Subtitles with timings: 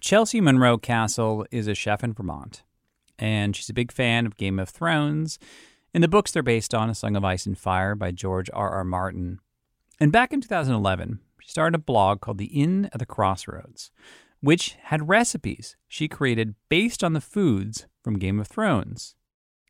[0.00, 2.62] Chelsea Monroe Cassell is a chef in Vermont,
[3.18, 5.38] and she's a big fan of Game of Thrones.
[5.92, 8.70] And the books they're based on, A Song of Ice and Fire by George R.
[8.70, 8.84] R.
[8.84, 9.40] Martin.
[10.00, 13.90] And back in 2011, she started a blog called The Inn at the Crossroads,
[14.40, 19.14] which had recipes she created based on the foods from Game of Thrones.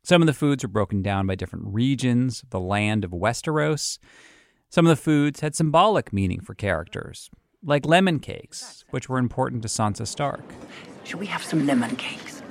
[0.03, 3.99] Some of the foods were broken down by different regions of the land of Westeros.
[4.69, 7.29] Some of the foods had symbolic meaning for characters,
[7.63, 10.43] like lemon cakes, which were important to Sansa Stark.
[11.03, 12.41] Should we have some lemon cakes?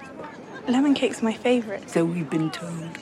[0.68, 1.88] Lemon cake's my favorite.
[1.90, 2.98] So we've been told.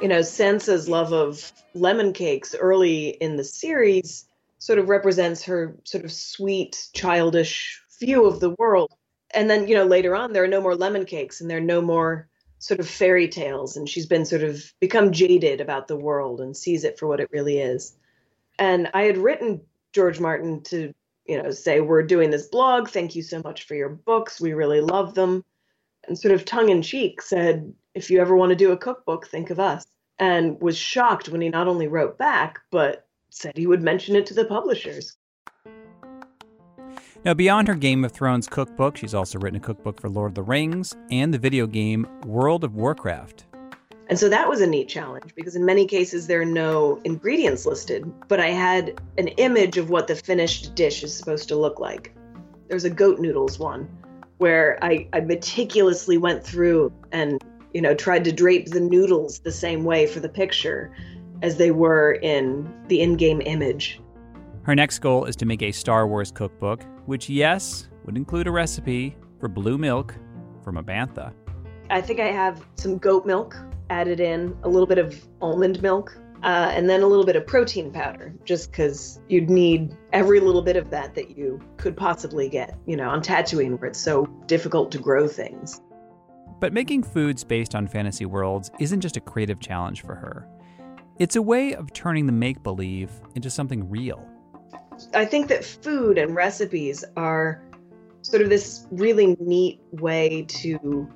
[0.00, 4.26] You know, Sansa's love of lemon cakes early in the series
[4.58, 8.92] sort of represents her sort of sweet, childish view of the world.
[9.34, 11.60] And then, you know, later on, there are no more lemon cakes and there are
[11.60, 12.28] no more
[12.58, 13.76] sort of fairy tales.
[13.76, 17.20] And she's been sort of become jaded about the world and sees it for what
[17.20, 17.94] it really is.
[18.58, 20.92] And I had written George Martin to,
[21.26, 22.88] you know, say, We're doing this blog.
[22.88, 24.40] Thank you so much for your books.
[24.40, 25.44] We really love them.
[26.06, 29.26] And sort of tongue in cheek said, If you ever want to do a cookbook,
[29.26, 29.84] think of us.
[30.18, 34.26] And was shocked when he not only wrote back, but said he would mention it
[34.26, 35.16] to the publishers.
[37.24, 40.34] Now, beyond her Game of Thrones cookbook, she's also written a cookbook for Lord of
[40.34, 43.46] the Rings and the video game World of Warcraft.
[44.08, 47.64] And so that was a neat challenge because in many cases there are no ingredients
[47.64, 51.78] listed, but I had an image of what the finished dish is supposed to look
[51.80, 52.14] like.
[52.68, 53.88] There's a goat noodles one
[54.38, 57.40] where I, I meticulously went through and
[57.72, 60.92] you know tried to drape the noodles the same way for the picture
[61.42, 64.00] as they were in the in-game image.
[64.62, 68.52] Her next goal is to make a Star Wars cookbook, which, yes, would include a
[68.52, 70.14] recipe for blue milk
[70.62, 71.32] from a bantha.
[71.90, 73.56] I think I have some goat milk
[73.92, 77.46] added in, a little bit of almond milk, uh, and then a little bit of
[77.46, 82.48] protein powder, just because you'd need every little bit of that that you could possibly
[82.48, 85.80] get, you know, on Tatooine where it's so difficult to grow things.
[86.58, 90.48] But making foods based on fantasy worlds isn't just a creative challenge for her.
[91.18, 94.26] It's a way of turning the make believe into something real.
[95.14, 97.62] I think that food and recipes are
[98.22, 101.08] sort of this really neat way to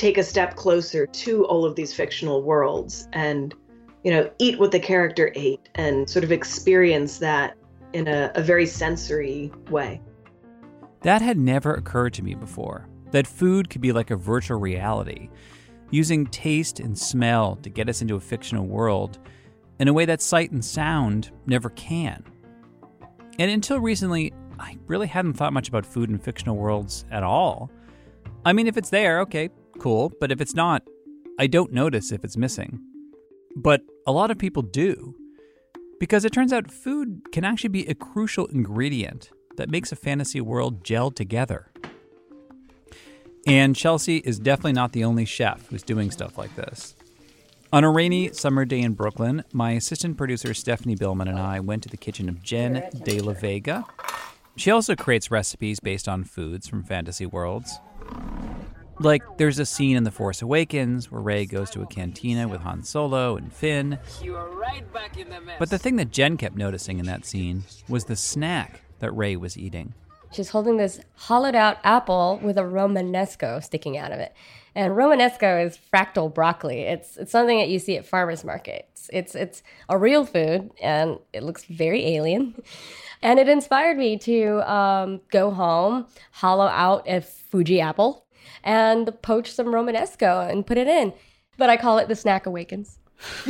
[0.00, 3.54] take a step closer to all of these fictional worlds and
[4.02, 7.56] you know eat what the character ate and sort of experience that
[7.92, 10.00] in a, a very sensory way
[11.02, 15.28] that had never occurred to me before that food could be like a virtual reality
[15.90, 19.18] using taste and smell to get us into a fictional world
[19.80, 22.24] in a way that sight and sound never can
[23.40, 27.70] and until recently, I really hadn't thought much about food in fictional worlds at all.
[28.44, 29.48] I mean, if it's there, okay,
[29.80, 30.82] cool, but if it's not,
[31.38, 32.80] I don't notice if it's missing.
[33.56, 35.14] But a lot of people do.
[35.98, 40.40] Because it turns out food can actually be a crucial ingredient that makes a fantasy
[40.40, 41.72] world gel together.
[43.46, 46.94] And Chelsea is definitely not the only chef who's doing stuff like this.
[47.72, 51.82] On a rainy summer day in Brooklyn, my assistant producer Stephanie Billman and I went
[51.84, 53.86] to the kitchen of Jenn De La Vega.
[54.56, 57.78] She also creates recipes based on foods from fantasy worlds.
[59.00, 62.60] Like, there's a scene in The Force Awakens where Rey goes to a cantina with
[62.60, 63.98] Han Solo and Finn.
[64.22, 68.82] Right the but the thing that Jenn kept noticing in that scene was the snack
[68.98, 69.94] that Rey was eating.
[70.32, 74.34] She's holding this hollowed out apple with a Romanesco sticking out of it.
[74.74, 76.80] And Romanesco is fractal broccoli.
[76.80, 79.08] It's it's something that you see at farmers markets.
[79.14, 82.62] It's it's a real food, and it looks very alien.
[83.22, 88.26] And it inspired me to um, go home, hollow out a Fuji apple,
[88.62, 91.12] and poach some Romanesco and put it in.
[91.56, 92.98] But I call it the snack awakens.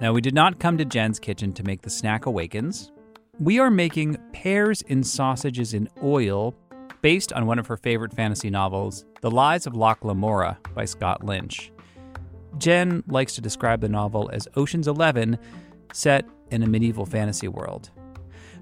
[0.00, 2.92] now, we did not come to Jenn's kitchen to make the snack awakens.
[3.40, 6.54] We are making pears and sausages in oil
[7.02, 11.24] based on one of her favorite fantasy novels, The Lies of Locke Lamora by Scott
[11.24, 11.72] Lynch.
[12.58, 15.38] Jenn likes to describe the novel as Ocean's Eleven
[15.92, 17.90] set in a medieval fantasy world.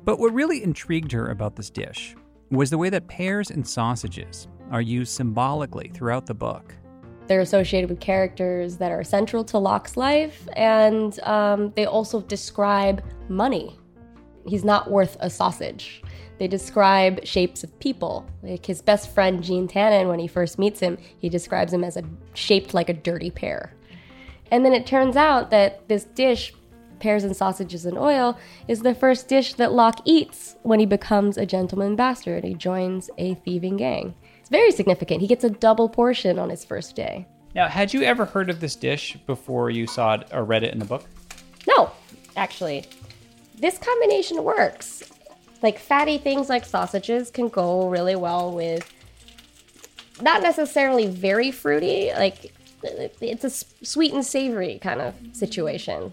[0.04, 2.17] But what really intrigued her about this dish
[2.56, 6.75] was the way that pears and sausages are used symbolically throughout the book.
[7.26, 13.02] They're associated with characters that are central to Locke's life, and um, they also describe
[13.28, 13.78] money.
[14.46, 16.02] He's not worth a sausage.
[16.38, 18.26] They describe shapes of people.
[18.43, 21.96] Like his best friend Jean Tannen, when he first meets him, he describes him as
[21.96, 22.02] a
[22.34, 23.75] shaped like a dirty pear.
[24.50, 26.52] And then it turns out that this dish,
[27.02, 28.38] pears and sausages and oil,
[28.69, 32.44] is the first dish that Locke eats when he becomes a gentleman bastard.
[32.44, 34.14] and He joins a thieving gang.
[34.40, 35.20] It's very significant.
[35.20, 37.26] He gets a double portion on his first day.
[37.54, 40.72] Now, had you ever heard of this dish before you saw it or read it
[40.72, 41.04] in the book?
[41.66, 41.90] No,
[42.37, 42.87] actually.
[43.58, 45.02] This combination works
[45.62, 48.90] Like fatty things like sausages can go really well with
[50.20, 52.52] not necessarily very fruity, like
[52.82, 53.50] it's a
[53.84, 56.12] sweet and savory kind of situation.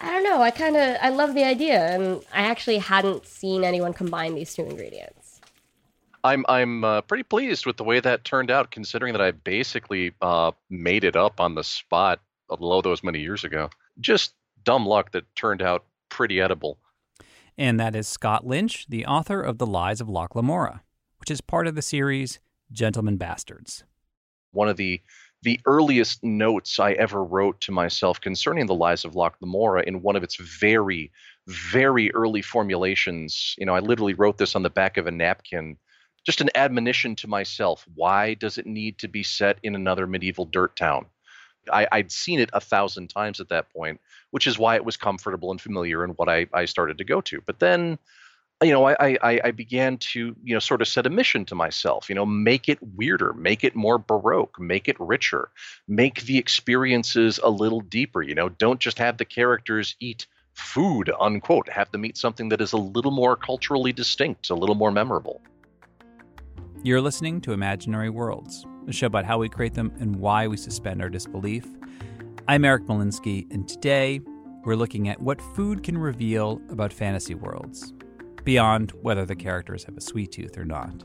[0.00, 0.42] I don't know.
[0.42, 4.54] I kind of I love the idea, and I actually hadn't seen anyone combine these
[4.54, 5.40] two ingredients.
[6.22, 10.12] I'm I'm uh, pretty pleased with the way that turned out, considering that I basically
[10.20, 13.70] uh, made it up on the spot although those many years ago.
[14.00, 14.34] Just
[14.64, 16.78] dumb luck that turned out pretty edible.
[17.58, 20.82] And that is Scott Lynch, the author of The Lies of Locke Lamora,
[21.18, 22.38] which is part of the series
[22.70, 23.84] Gentlemen Bastards.
[24.52, 25.00] One of the
[25.42, 30.02] the earliest notes I ever wrote to myself concerning the lies of Locke Lamora in
[30.02, 31.12] one of its very,
[31.46, 33.54] very early formulations.
[33.58, 35.76] You know, I literally wrote this on the back of a napkin,
[36.24, 37.86] just an admonition to myself.
[37.94, 41.06] Why does it need to be set in another medieval dirt town?
[41.72, 44.00] I, would seen it a thousand times at that point,
[44.30, 47.20] which is why it was comfortable and familiar and what I, I started to go
[47.22, 47.40] to.
[47.44, 47.98] But then,
[48.62, 51.54] you know, I, I, I began to, you know, sort of set a mission to
[51.54, 55.50] myself, you know, make it weirder, make it more baroque, make it richer,
[55.88, 61.10] make the experiences a little deeper, you know, don't just have the characters eat food,
[61.20, 64.90] unquote, have them eat something that is a little more culturally distinct, a little more
[64.90, 65.42] memorable.
[66.82, 70.56] You're listening to Imaginary Worlds a show about how we create them and why we
[70.56, 71.66] suspend our disbelief.
[72.48, 74.20] I'm Eric Molinsky, and today
[74.64, 77.92] we're looking at what food can reveal about fantasy worlds,
[78.46, 81.04] beyond whether the characters have a sweet tooth or not.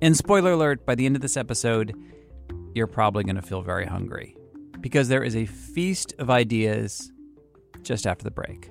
[0.00, 1.94] And spoiler alert, by the end of this episode,
[2.74, 4.36] you're probably going to feel very hungry
[4.80, 7.12] because there is a feast of ideas
[7.82, 8.70] just after the break.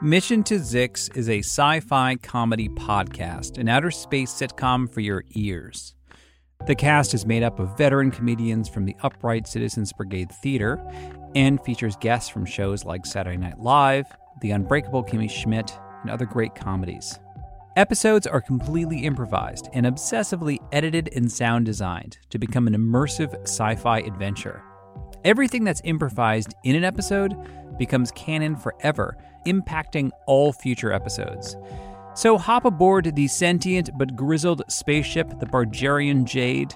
[0.00, 5.24] Mission to Zyxx is a sci fi comedy podcast, an outer space sitcom for your
[5.30, 5.96] ears.
[6.68, 10.80] The cast is made up of veteran comedians from the Upright Citizens Brigade Theater
[11.34, 14.06] and features guests from shows like Saturday Night Live,
[14.40, 17.18] The Unbreakable Kimmy Schmidt, and other great comedies.
[17.74, 23.74] Episodes are completely improvised and obsessively edited and sound designed to become an immersive sci
[23.74, 24.62] fi adventure.
[25.24, 27.36] Everything that's improvised in an episode
[27.78, 29.16] becomes canon forever
[29.46, 31.56] impacting all future episodes.
[32.14, 36.74] So hop aboard the sentient but grizzled spaceship, the Bargerian Jade.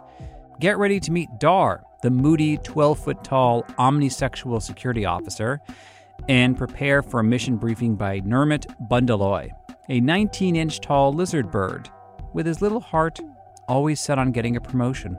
[0.61, 5.61] Get ready to meet Dar, the moody 12 foot tall omnisexual security officer,
[6.29, 9.51] and prepare for a mission briefing by Nermut Bundaloy,
[9.89, 11.91] a 19 inch tall lizard bird
[12.33, 13.19] with his little heart
[13.69, 15.19] always set on getting a promotion.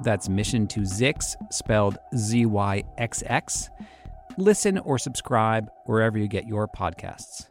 [0.00, 3.70] That's Mission to Zyxx, spelled Z Y X X.
[4.36, 7.46] Listen or subscribe wherever you get your podcasts.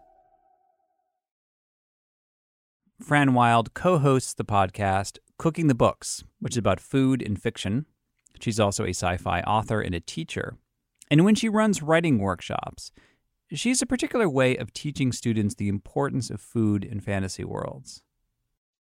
[3.02, 7.86] Fran Wilde co hosts the podcast Cooking the Books, which is about food and fiction.
[8.40, 10.58] She's also a sci fi author and a teacher.
[11.10, 12.92] And when she runs writing workshops,
[13.52, 18.02] she has a particular way of teaching students the importance of food in fantasy worlds.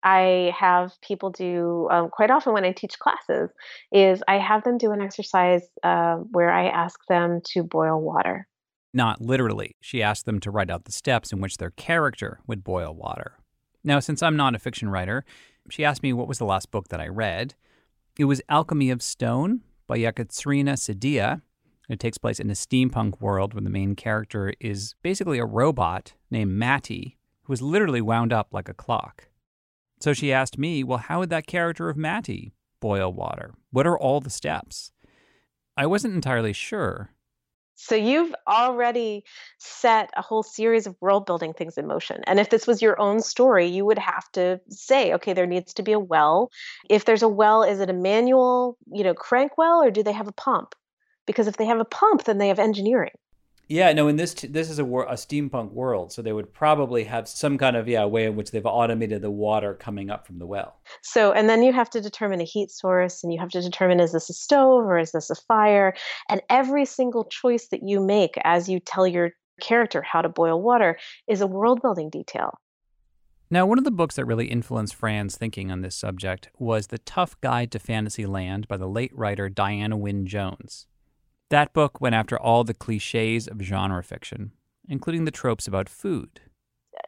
[0.07, 3.49] I have people do um, quite often when I teach classes
[3.91, 8.47] is I have them do an exercise uh, where I ask them to boil water.
[8.93, 9.75] Not literally.
[9.81, 13.33] She asked them to write out the steps in which their character would boil water.
[13.83, 15.25] Now, since I'm not a fiction writer,
[15.69, 17.55] she asked me what was the last book that I read.
[18.17, 21.41] It was Alchemy of Stone by Ekaterina Sedia.
[21.89, 26.13] It takes place in a steampunk world where the main character is basically a robot
[26.31, 29.27] named Mattie, who is literally wound up like a clock.
[29.99, 33.53] So she asked me, well, how would that character of Mattie boil water?
[33.71, 34.91] What are all the steps?
[35.75, 37.11] I wasn't entirely sure.
[37.79, 39.23] So you've already
[39.59, 42.23] set a whole series of world building things in motion.
[42.25, 45.75] And if this was your own story, you would have to say, okay, there needs
[45.75, 46.49] to be a well.
[46.89, 50.11] If there's a well, is it a manual, you know, crank well or do they
[50.11, 50.73] have a pump?
[51.27, 53.11] Because if they have a pump, then they have engineering.
[53.69, 54.07] Yeah, no.
[54.07, 57.27] In this, t- this is a, wor- a steampunk world, so they would probably have
[57.27, 60.45] some kind of yeah way in which they've automated the water coming up from the
[60.45, 60.79] well.
[61.01, 63.99] So, and then you have to determine a heat source, and you have to determine
[63.99, 65.93] is this a stove or is this a fire?
[66.29, 70.61] And every single choice that you make as you tell your character how to boil
[70.61, 70.97] water
[71.27, 72.59] is a world building detail.
[73.49, 76.97] Now, one of the books that really influenced Fran's thinking on this subject was The
[76.97, 80.85] Tough Guide to Fantasyland by the late writer Diana Wynne Jones.
[81.49, 84.51] That book went after all the cliches of genre fiction,
[84.89, 86.41] including the tropes about food.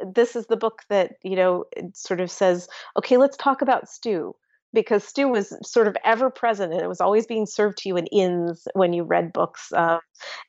[0.05, 4.35] This is the book that, you know, sort of says, okay, let's talk about stew
[4.73, 7.97] because stew was sort of ever present and it was always being served to you
[7.97, 9.97] in inns when you read books uh,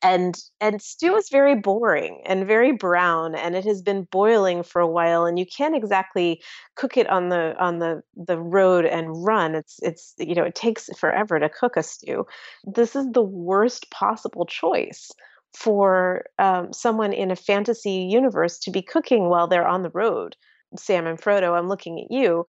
[0.03, 4.81] and and stew is very boring and very brown and it has been boiling for
[4.81, 6.41] a while and you can't exactly
[6.77, 9.55] cook it on the on the the road and run.
[9.55, 12.27] It's it's you know it takes forever to cook a stew.
[12.65, 15.11] This is the worst possible choice
[15.57, 20.37] for um, someone in a fantasy universe to be cooking while they're on the road.
[20.77, 22.47] Sam and frodo i'm looking at you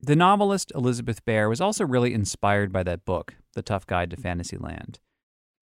[0.00, 4.16] the novelist Elizabeth Bear was also really inspired by that book, The Tough Guide to
[4.16, 4.98] Fantasyland.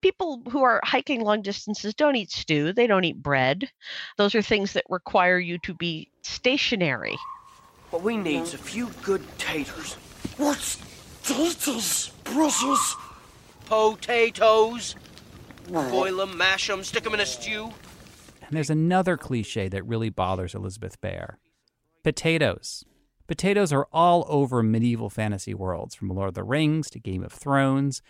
[0.01, 3.69] People who are hiking long distances don't eat stew, they don't eat bread.
[4.17, 7.17] Those are things that require you to be stationary.
[7.89, 9.93] What we need is a few good taters.
[10.37, 10.77] What's
[11.23, 12.95] taters, precious?
[13.65, 14.95] Potatoes.
[15.69, 17.71] Boil them, mash them, stick them in a stew.
[18.41, 21.39] And there's another cliche that really bothers Elizabeth Bear
[22.03, 22.83] potatoes.
[23.27, 27.31] Potatoes are all over medieval fantasy worlds, from Lord of the Rings to Game of
[27.31, 28.01] Thrones.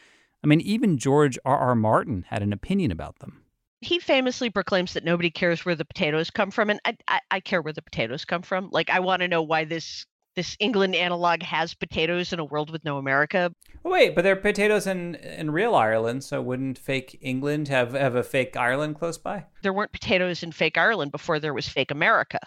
[0.44, 1.58] I mean, even George R.
[1.58, 1.76] R.
[1.76, 3.44] Martin had an opinion about them.
[3.82, 7.40] He famously proclaims that nobody cares where the potatoes come from, and I, I, I
[7.42, 8.70] care where the potatoes come from.
[8.72, 10.06] Like, I want to know why this
[10.36, 13.54] this England analog has potatoes in a world with no America.
[13.86, 17.94] Oh, wait, but there are potatoes in in real Ireland, so wouldn't fake England have
[17.94, 19.46] have a fake Ireland close by?
[19.62, 22.40] There weren't potatoes in fake Ireland before there was fake America.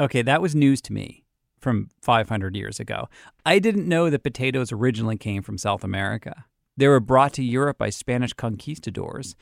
[0.00, 1.23] Okay, that was news to me
[1.64, 3.08] from 500 years ago.
[3.44, 6.44] I didn't know that potatoes originally came from South America.
[6.76, 9.34] They were brought to Europe by Spanish conquistadors,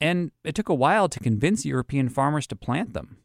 [0.00, 3.18] and it took a while to convince European farmers to plant them.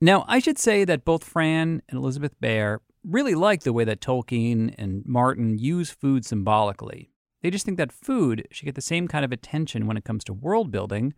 [0.00, 4.00] Now, I should say that both Fran and Elizabeth Bear really like the way that
[4.00, 7.10] Tolkien and Martin use food symbolically.
[7.42, 10.24] They just think that food should get the same kind of attention when it comes
[10.24, 11.14] to world building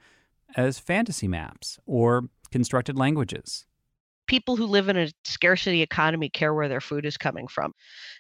[0.57, 3.67] as fantasy maps or constructed languages
[4.29, 7.73] people who live in a scarcity economy care where their food is coming from.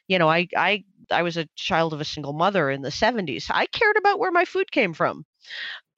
[0.08, 3.48] You know, I I I was a child of a single mother in the 70s.
[3.50, 5.24] I cared about where my food came from.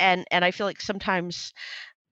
[0.01, 1.53] And and I feel like sometimes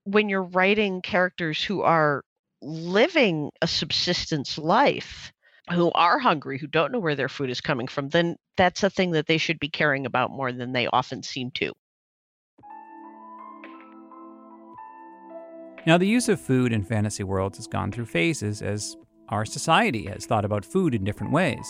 [0.05, 2.25] when you're writing characters who are
[2.63, 5.33] living a subsistence life,
[5.71, 8.91] who are hungry, who don't know where their food is coming from, then that's a
[8.91, 11.73] thing that they should be caring about more than they often seem to.
[15.87, 18.97] Now, the use of food in fantasy worlds has gone through phases as
[19.29, 21.67] our society has thought about food in different ways.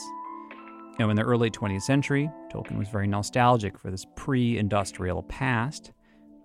[0.99, 5.93] Now, in the early 20th century, Tolkien was very nostalgic for this pre industrial past,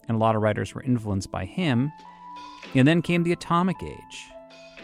[0.08, 1.92] and a lot of writers were influenced by him.
[2.76, 4.32] And then came the Atomic Age,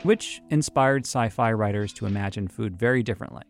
[0.03, 3.43] which inspired sci fi writers to imagine food very differently.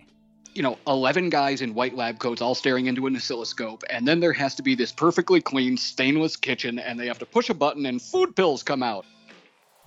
[0.53, 4.19] You know, 11 guys in white lab coats all staring into an oscilloscope, and then
[4.19, 7.53] there has to be this perfectly clean, stainless kitchen, and they have to push a
[7.53, 9.05] button and food pills come out.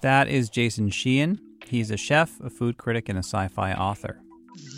[0.03, 1.41] That is Jason Sheehan.
[1.65, 4.21] He's a chef, a food critic, and a sci fi author.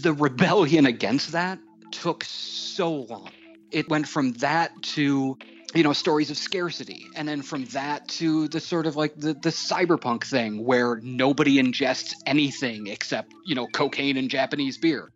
[0.02, 1.58] The rebellion against that
[1.90, 3.30] took so long.
[3.70, 5.38] It went from that to
[5.74, 9.32] you know stories of scarcity and then from that to the sort of like the,
[9.34, 15.10] the cyberpunk thing where nobody ingests anything except you know cocaine and japanese beer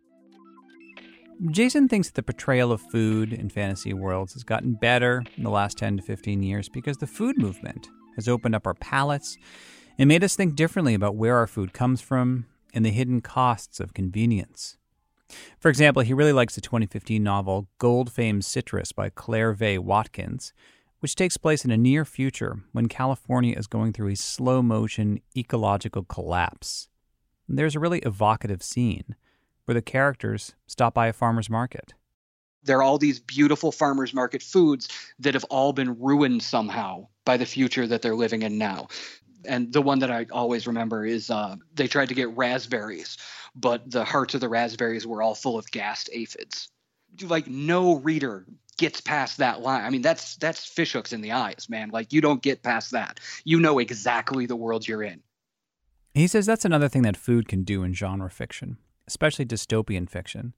[1.49, 5.49] jason thinks that the portrayal of food in fantasy worlds has gotten better in the
[5.49, 7.87] last 10 to 15 years because the food movement
[8.17, 9.37] has opened up our palates
[9.99, 13.81] it made us think differently about where our food comes from and the hidden costs
[13.81, 14.77] of convenience.
[15.59, 20.53] For example, he really likes the 2015 novel Gold Fame Citrus by Claire Vaye Watkins,
[21.01, 25.19] which takes place in a near future when California is going through a slow motion
[25.35, 26.87] ecological collapse.
[27.49, 29.17] And there's a really evocative scene
[29.65, 31.93] where the characters stop by a farmer's market.
[32.63, 34.87] There are all these beautiful farmers market foods
[35.19, 38.87] that have all been ruined somehow by the future that they're living in now
[39.45, 43.17] and the one that I always remember is uh, they tried to get raspberries,
[43.55, 46.69] but the hearts of the raspberries were all full of gassed aphids.
[47.21, 48.45] Like no reader
[48.77, 49.83] gets past that line.
[49.83, 51.89] I mean, that's that's fishhooks in the eyes, man.
[51.89, 53.19] Like you don't get past that.
[53.43, 55.21] You know exactly the world you're in.
[56.13, 58.77] He says that's another thing that food can do in genre fiction,
[59.07, 60.53] especially dystopian fiction.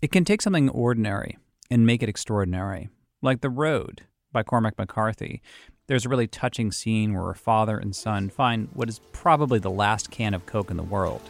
[0.00, 1.38] It can take something ordinary
[1.70, 2.88] and make it extraordinary,
[3.20, 5.42] like The Road by Cormac McCarthy,
[5.86, 9.70] there's a really touching scene where a father and son find what is probably the
[9.70, 11.20] last can of Coke in the world.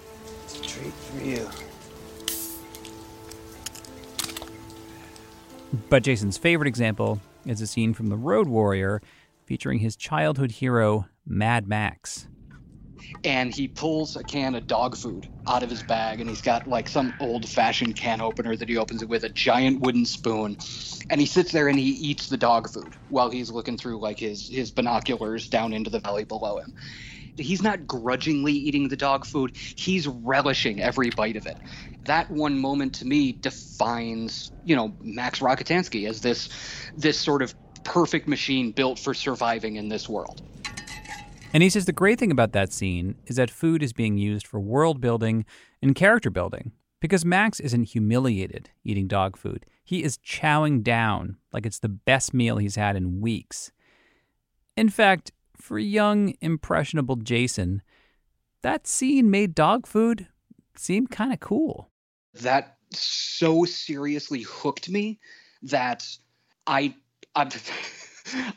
[0.44, 1.48] It's a treat for you.
[5.88, 9.00] But Jason's favorite example is a scene from The Road Warrior
[9.46, 12.28] featuring his childhood hero, Mad Max.
[13.24, 16.66] And he pulls a can of dog food out of his bag and he's got
[16.66, 20.56] like some old fashioned can opener that he opens it with a giant wooden spoon
[21.10, 24.18] and he sits there and he eats the dog food while he's looking through like
[24.18, 26.74] his his binoculars down into the valley below him.
[27.36, 29.56] He's not grudgingly eating the dog food.
[29.76, 31.58] He's relishing every bite of it.
[32.06, 36.48] That one moment to me defines you know max rockatansky as this
[36.96, 37.54] this sort of
[37.84, 40.40] perfect machine built for surviving in this world
[41.52, 44.46] And he says the great thing about that scene is that food is being used
[44.46, 45.44] for world building
[45.82, 49.66] and character building because Max isn't humiliated eating dog food.
[49.84, 53.70] He is chowing down like it's the best meal he's had in weeks.
[54.76, 57.82] In fact, for young, impressionable Jason,
[58.62, 60.28] that scene made dog food
[60.76, 61.90] seem kind of cool.
[62.40, 65.18] that so seriously hooked me
[65.62, 66.06] that
[66.66, 66.94] I
[67.34, 67.48] I'm,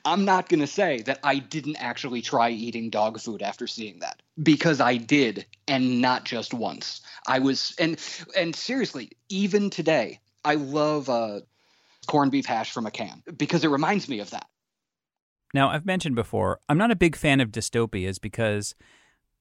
[0.05, 4.00] I'm not going to say that I didn't actually try eating dog food after seeing
[4.00, 7.01] that because I did and not just once.
[7.27, 8.00] I was and
[8.38, 11.41] and seriously, even today, I love uh
[12.07, 14.48] corned beef hash from a can because it reminds me of that.
[15.53, 18.75] Now, I've mentioned before, I'm not a big fan of dystopias because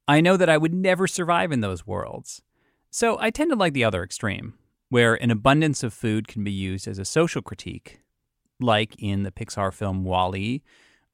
[0.06, 2.42] I know that I would never survive in those worlds.
[2.90, 4.54] So I tend to like the other extreme,
[4.88, 8.00] where an abundance of food can be used as a social critique,
[8.64, 10.62] like in the Pixar film Wall-E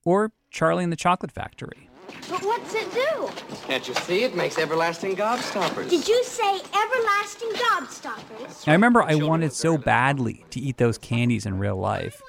[0.04, 1.88] or Charlie and the Chocolate Factory.
[2.28, 3.30] But what's it do?
[3.66, 4.24] Can't you see?
[4.24, 5.90] It makes everlasting gobstoppers.
[5.90, 8.66] Did you say everlasting gobstoppers?
[8.66, 12.20] I remember I wanted so badly to eat those candies in real life.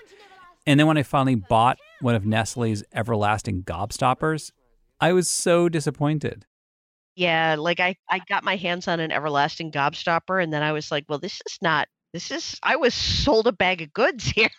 [0.67, 4.51] And then when I finally bought one of Nestle's everlasting gobstoppers,
[4.99, 6.45] I was so disappointed.
[7.15, 10.91] Yeah, like I, I got my hands on an everlasting gobstopper and then I was
[10.91, 14.49] like, well, this is not this is I was sold a bag of goods here.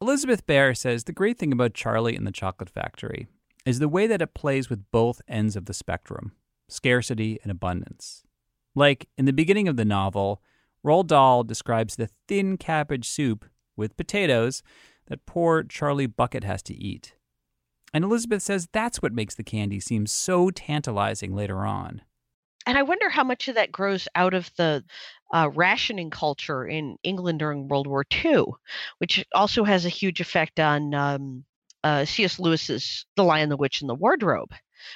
[0.00, 3.26] Elizabeth Bear says the great thing about Charlie and the Chocolate Factory
[3.66, 6.32] is the way that it plays with both ends of the spectrum
[6.70, 8.22] scarcity and abundance.
[8.74, 10.42] Like in the beginning of the novel,
[10.84, 13.46] Roald Dahl describes the thin cabbage soup
[13.76, 14.62] with potatoes
[15.06, 17.14] that poor Charlie Bucket has to eat.
[17.94, 22.02] And Elizabeth says that's what makes the candy seem so tantalizing later on.
[22.66, 24.84] And I wonder how much of that grows out of the
[25.32, 28.44] uh, rationing culture in England during World War II,
[28.98, 31.44] which also has a huge effect on um,
[31.84, 32.38] uh, C.S.
[32.38, 34.52] Lewis's The Lion, the Witch, and the Wardrobe,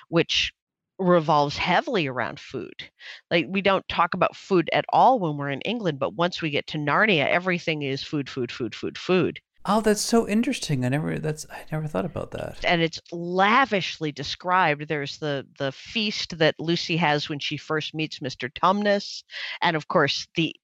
[0.09, 0.53] which
[0.99, 2.91] revolves heavily around food.
[3.31, 6.51] Like we don't talk about food at all when we're in England, but once we
[6.51, 9.41] get to Narnia, everything is food, food, food, food, food.
[9.65, 10.85] Oh, that's so interesting.
[10.85, 12.59] I never that's I never thought about that.
[12.65, 14.89] and it's lavishly described.
[14.89, 18.51] There's the the feast that Lucy has when she first meets Mr.
[18.53, 19.23] Tumnus,
[19.61, 20.55] and of course the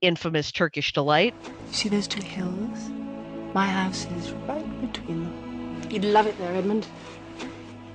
[0.00, 1.34] infamous Turkish delight.
[1.68, 2.88] You see those two hills?
[3.52, 5.82] My house is right between them.
[5.90, 6.86] You'd love it there, Edmund.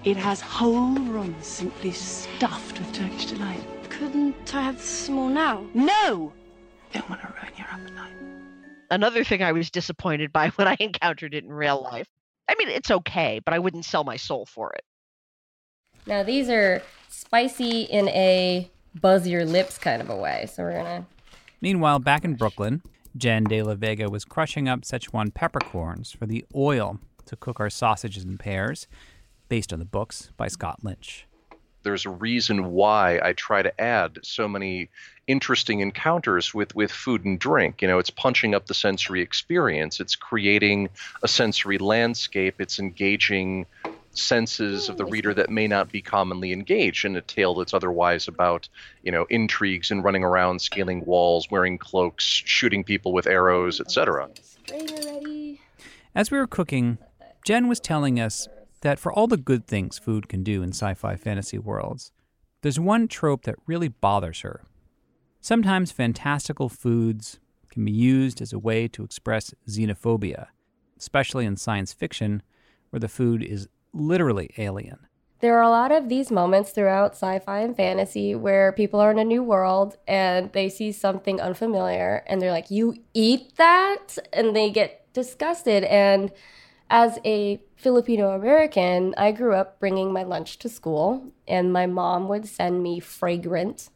[0.04, 3.64] It has whole rooms simply stuffed with Turkish delight.
[3.90, 5.66] Couldn't I have some more now?
[5.74, 6.34] No!
[6.92, 8.12] Don't want to ruin your appetite.
[8.92, 12.08] Another thing I was disappointed by when I encountered it in real life.
[12.50, 14.84] I mean, it's okay, but I wouldn't sell my soul for it.
[16.06, 18.70] Now these are spicy in a
[19.00, 20.50] buzz your lips kind of a way.
[20.54, 21.06] So we're gonna
[21.62, 22.82] Meanwhile, back in Brooklyn,
[23.16, 27.70] Jenn De La Vega was crushing up Szechuan peppercorns for the oil to cook our
[27.70, 28.86] sausages and pears,
[29.48, 31.26] based on the books by Scott Lynch.
[31.84, 34.90] There's a reason why I try to add so many
[35.28, 37.82] interesting encounters with with food and drink.
[37.82, 40.00] You know, it's punching up the sensory experience.
[40.00, 40.90] It's creating
[41.22, 42.56] a sensory landscape.
[42.60, 43.66] It's engaging
[44.16, 48.28] senses of the reader that may not be commonly engaged in a tale that's otherwise
[48.28, 48.70] about,
[49.02, 54.30] you know, intrigues and running around, scaling walls, wearing cloaks, shooting people with arrows, etc.
[56.16, 57.00] As we were cooking,
[57.44, 58.48] Jenn was telling us
[58.84, 62.12] that for all the good things food can do in sci fi fantasy worlds,
[62.62, 64.64] there's one trope that really bothers her.
[65.42, 70.48] Sometimes fantastical foods can be used as a way to express xenophobia,
[70.98, 72.44] especially in science fiction,
[72.92, 75.00] where the food is literally alien.
[75.40, 79.12] There are a lot of these moments throughout sci fi and fantasy where people are
[79.12, 84.18] in a new world and they see something unfamiliar and they're like, You eat that?
[84.32, 85.84] And they get disgusted.
[85.86, 86.32] And
[86.94, 92.30] as a Filipino American, I grew up bringing my lunch to school, and my mom
[92.30, 93.90] would send me fragrant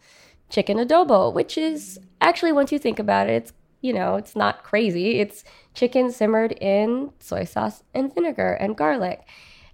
[0.49, 4.63] chicken adobo, which is actually, once you think about it, it's you know, it's not
[4.63, 5.19] crazy.
[5.19, 5.43] It's
[5.75, 9.27] chicken simmered in soy sauce and vinegar and garlic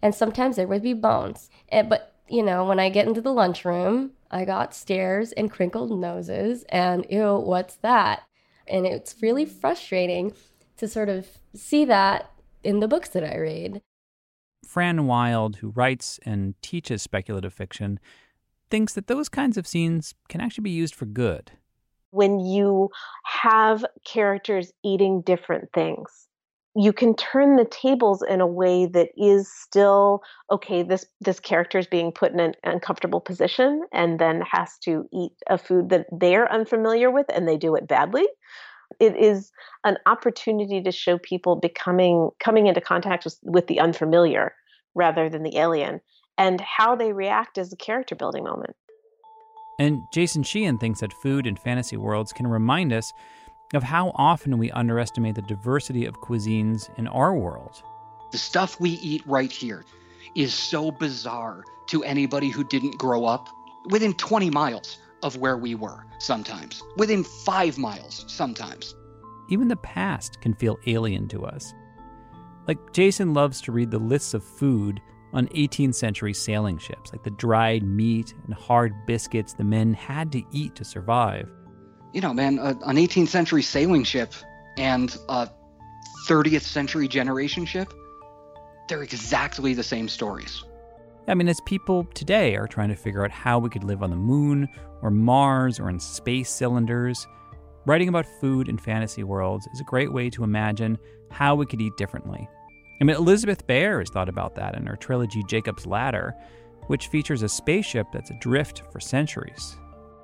[0.04, 1.50] and sometimes there would be bones.
[1.70, 5.98] And, but you know, when I get into the lunchroom, I got stares and crinkled
[5.98, 8.24] noses, and ew, what's that?
[8.68, 10.34] And it's really frustrating
[10.78, 12.30] to sort of see that
[12.64, 13.82] in the books that I read.
[14.66, 18.00] Fran Wilde, who writes and teaches speculative fiction,
[18.70, 21.52] thinks that those kinds of scenes can actually be used for good.
[22.12, 22.90] When you
[23.26, 26.28] have characters eating different things,
[26.76, 30.22] you can turn the tables in a way that is still
[30.52, 35.06] okay this this character is being put in an uncomfortable position and then has to
[35.14, 38.26] eat a food that they're unfamiliar with and they do it badly
[39.00, 39.52] it is
[39.84, 44.54] an opportunity to show people becoming coming into contact with, with the unfamiliar
[44.96, 46.02] rather than the alien
[46.38, 48.76] and how they react as a character building moment
[49.80, 53.12] and jason sheehan thinks that food in fantasy worlds can remind us
[53.74, 57.82] of how often we underestimate the diversity of cuisines in our world.
[58.32, 59.84] The stuff we eat right here
[60.36, 63.50] is so bizarre to anybody who didn't grow up
[63.90, 68.96] within 20 miles of where we were sometimes, within five miles sometimes.
[69.50, 71.74] Even the past can feel alien to us.
[72.68, 75.02] Like Jason loves to read the lists of food
[75.34, 80.32] on 18th century sailing ships, like the dried meat and hard biscuits the men had
[80.32, 81.50] to eat to survive
[82.14, 84.34] you know, man, a, an 18th century sailing ship
[84.78, 85.50] and a
[86.30, 87.92] 30th century generation ship,
[88.88, 90.64] they're exactly the same stories.
[91.28, 94.10] I mean, as people today are trying to figure out how we could live on
[94.10, 94.68] the moon
[95.02, 97.26] or Mars or in space cylinders,
[97.86, 100.98] writing about food in fantasy worlds is a great way to imagine
[101.32, 102.48] how we could eat differently.
[103.00, 106.36] I mean, Elizabeth Bear has thought about that in her trilogy Jacob's Ladder,
[106.88, 109.78] which features a spaceship that's adrift for centuries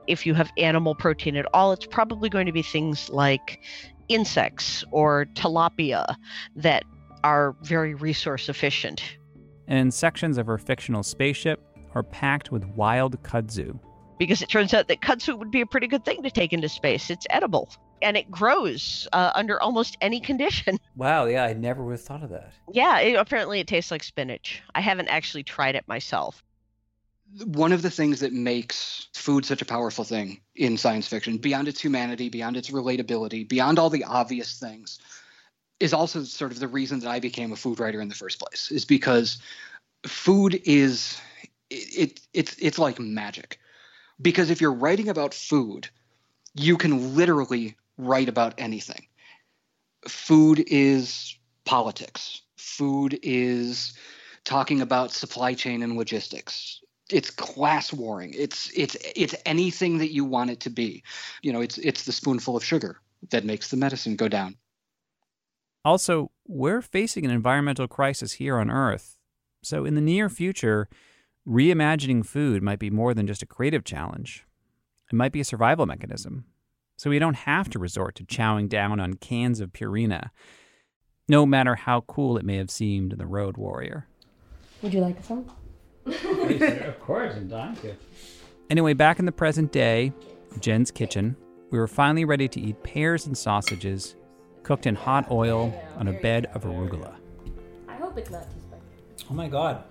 [0.09, 3.59] if you have animal protein at all, it's probably going to be things like
[4.09, 6.15] insects or tilapia
[6.55, 6.83] that
[7.23, 9.18] are very resource efficient.
[9.69, 11.61] And sections of her fictional spaceship
[11.95, 13.79] are packed with wild kudzu.
[14.17, 16.67] Because it turns out that kudzu would be a pretty good thing to take into
[16.67, 17.09] space.
[17.09, 17.69] It's edible
[18.01, 20.77] and it grows uh, under almost any condition.
[20.95, 22.51] Wow, yeah, I never would have thought of that.
[22.73, 24.61] Yeah, it, apparently it tastes like spinach.
[24.75, 26.43] I haven't actually tried it myself
[27.45, 31.67] one of the things that makes food such a powerful thing in science fiction, beyond
[31.67, 34.99] its humanity, beyond its relatability, beyond all the obvious things,
[35.79, 38.39] is also sort of the reason that I became a food writer in the first
[38.39, 39.37] place, is because
[40.05, 41.19] food is
[41.69, 43.59] it, it it's it's like magic.
[44.21, 45.89] Because if you're writing about food,
[46.53, 49.07] you can literally write about anything.
[50.07, 52.41] Food is politics.
[52.57, 53.93] Food is
[54.43, 58.33] talking about supply chain and logistics it's class warring.
[58.37, 61.03] It's it's it's anything that you want it to be.
[61.41, 62.99] You know, it's it's the spoonful of sugar
[63.31, 64.55] that makes the medicine go down.
[65.85, 69.17] Also, we're facing an environmental crisis here on Earth.
[69.61, 70.87] So in the near future,
[71.47, 74.45] reimagining food might be more than just a creative challenge.
[75.11, 76.45] It might be a survival mechanism.
[76.97, 80.31] So we don't have to resort to chowing down on cans of Purina,
[81.29, 84.07] no matter how cool it may have seemed in The Road Warrior.
[84.81, 85.49] Would you like some?
[86.05, 87.95] of course, I'm dying to.
[88.69, 90.11] Anyway, back in the present day,
[90.59, 91.35] Jenn's kitchen,
[91.71, 94.15] we were finally ready to eat pears and sausages
[94.69, 97.15] cooked in hot oil on a bed of arugula.
[97.87, 99.25] I hope it's not too spicy.
[99.27, 99.83] Oh my god.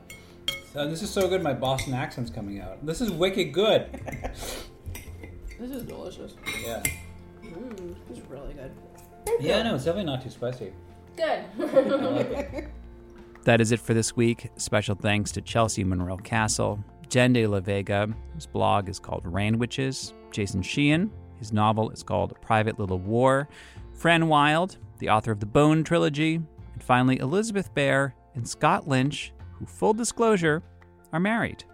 [0.73, 2.87] So this is so good, my Boston accent's coming out.
[2.87, 3.89] This is wicked good.
[5.59, 6.37] this is delicious.
[6.65, 6.81] Yeah.
[7.43, 8.71] Mmm, this is really good.
[9.41, 10.73] Yeah, no, it's definitely not too spicy.
[11.17, 11.43] Good.
[11.59, 12.69] like
[13.43, 14.49] that is it for this week.
[14.59, 20.15] Special thanks to Chelsea Monroe Cassell, Jenn De La Vega, whose blog is called Randwiches,
[20.31, 21.11] Jason Sheehan,
[21.41, 23.49] his novel is called Private Little War,
[23.99, 29.33] Fran Wilde, the author of the Bone trilogy, and finally Elizabeth Bear and Scott Lynch,
[29.59, 30.63] who, full disclosure,
[31.13, 31.65] are married.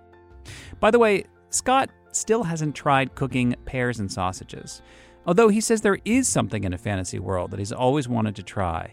[0.80, 4.80] By the way, Scott still hasn't tried cooking pears and sausages,
[5.26, 8.42] although he says there is something in a fantasy world that he's always wanted to
[8.42, 8.92] try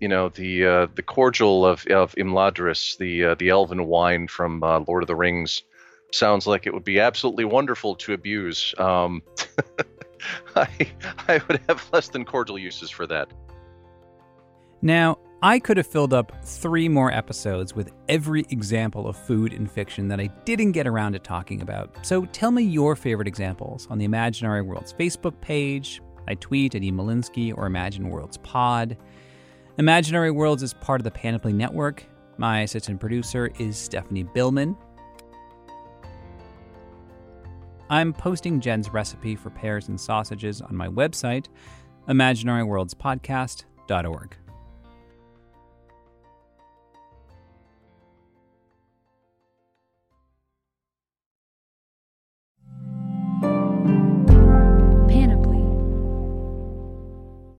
[0.00, 4.62] you know the uh, the cordial of of Imladris, the uh, the elven wine from
[4.62, 5.62] uh, Lord of the Rings,
[6.10, 8.74] sounds like it would be absolutely wonderful to abuse.
[8.78, 9.22] Um,
[10.56, 10.68] I
[11.28, 13.32] I would have less than cordial uses for that.
[14.82, 19.66] Now, I could have filled up three more episodes with every example of food in
[19.66, 22.04] fiction that I didn't get around to talking about.
[22.04, 26.02] So tell me your favorite examples on the Imaginary Worlds Facebook page.
[26.28, 28.98] I tweet at eMolinsky or Imagine Worlds Pod.
[29.78, 32.04] Imaginary Worlds is part of the Panoply Network.
[32.36, 34.76] My assistant producer is Stephanie Billman.
[37.90, 41.46] I'm posting Jenn's recipe for pears and sausages on my website,
[42.08, 44.36] imaginaryworldspodcast.org.